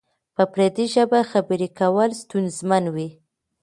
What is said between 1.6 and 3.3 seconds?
کول ستونزمن وی؟